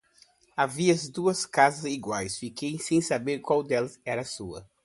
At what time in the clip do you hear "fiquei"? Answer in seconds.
2.39-2.79